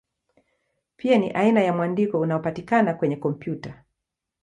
[0.95, 3.83] Pia ni aina ya mwandiko unaopatikana kwenye kompyuta.